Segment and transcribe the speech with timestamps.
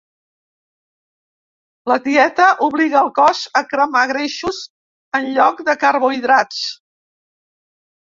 [1.91, 4.63] La dieta obliga el cos a cremar greixos
[5.21, 6.63] en lloc de carbohidrats.